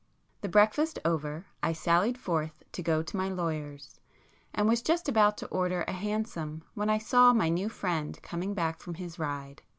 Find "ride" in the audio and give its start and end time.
9.19-9.61